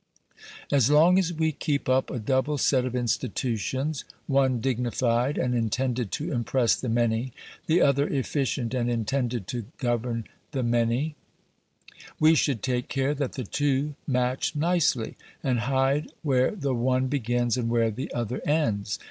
As 0.71 0.89
long 0.89 1.19
as 1.19 1.31
we 1.31 1.51
keep 1.51 1.87
up 1.87 2.09
a 2.09 2.17
double 2.17 2.57
set 2.57 2.85
of 2.85 2.95
institutions 2.95 4.03
one 4.25 4.59
dignified 4.59 5.37
and 5.37 5.53
intended 5.53 6.11
to 6.13 6.31
impress 6.33 6.75
the 6.75 6.89
many, 6.89 7.33
the 7.67 7.81
other 7.83 8.07
efficient 8.07 8.73
and 8.73 8.89
intended 8.89 9.45
to 9.49 9.65
govern 9.77 10.23
the 10.53 10.63
many 10.63 11.13
we 12.19 12.33
should 12.33 12.63
take 12.63 12.87
care 12.87 13.13
that 13.13 13.33
the 13.33 13.43
two 13.43 13.93
match 14.07 14.55
nicely, 14.55 15.17
and 15.43 15.59
hide 15.69 16.11
where 16.23 16.49
the 16.49 16.73
one 16.73 17.05
begins 17.05 17.55
and 17.55 17.69
where 17.69 17.91
the 17.91 18.11
other 18.11 18.41
ends. 18.43 18.97